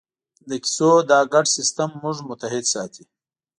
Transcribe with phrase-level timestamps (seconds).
[0.49, 3.03] د کیسو دا ګډ سېسټم موږ متحد ساتي.